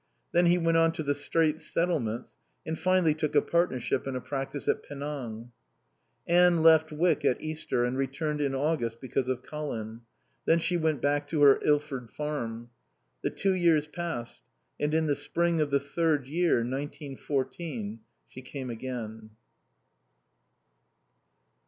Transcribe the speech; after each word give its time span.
Then 0.31 0.47
he 0.47 0.57
went 0.57 0.77
on 0.79 0.93
to 0.93 1.03
the 1.03 1.13
Straits 1.13 1.63
Settlements 1.63 2.35
and 2.65 2.75
finally 2.75 3.13
took 3.13 3.35
a 3.35 3.39
partnership 3.43 4.07
in 4.07 4.15
a 4.15 4.19
practice 4.19 4.67
at 4.67 4.81
Penang. 4.81 5.51
Anne 6.25 6.63
left 6.63 6.91
Wyck 6.91 7.23
at 7.23 7.39
Easter 7.39 7.83
and 7.85 7.95
returned 7.95 8.41
in 8.41 8.55
August 8.55 8.99
because 8.99 9.29
of 9.29 9.43
Colin. 9.43 10.01
Then 10.45 10.57
she 10.57 10.75
went 10.75 11.03
back 11.03 11.27
to 11.27 11.43
her 11.43 11.61
Ilford 11.63 12.09
farm. 12.09 12.71
The 13.21 13.29
two 13.29 13.53
years 13.53 13.85
passed, 13.85 14.41
and 14.79 14.91
in 14.95 15.05
the 15.05 15.13
spring 15.13 15.61
of 15.61 15.69
the 15.69 15.79
third 15.79 16.25
year, 16.25 16.63
nineteen 16.63 17.15
fourteen, 17.15 17.99
she 18.27 18.41
came 18.41 18.71
again. 18.71 19.29